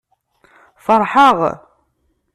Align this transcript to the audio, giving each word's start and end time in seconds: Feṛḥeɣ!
Feṛḥeɣ! 0.85 1.37